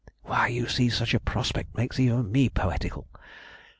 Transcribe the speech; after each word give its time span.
Why, 0.23 0.47
you 0.47 0.67
see 0.67 0.89
such 0.89 1.13
a 1.13 1.19
prospect 1.19 1.77
makes 1.77 1.99
even 1.99 2.31
me 2.31 2.49
poetical. 2.49 3.07